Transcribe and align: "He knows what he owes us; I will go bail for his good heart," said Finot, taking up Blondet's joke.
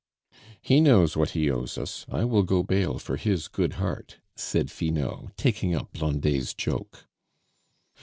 "He 0.63 0.81
knows 0.81 1.15
what 1.15 1.29
he 1.37 1.51
owes 1.51 1.77
us; 1.77 2.07
I 2.09 2.25
will 2.25 2.41
go 2.41 2.63
bail 2.63 2.97
for 2.97 3.17
his 3.17 3.47
good 3.47 3.73
heart," 3.73 4.17
said 4.35 4.71
Finot, 4.71 5.37
taking 5.37 5.75
up 5.75 5.93
Blondet's 5.93 6.55
joke. 6.55 7.05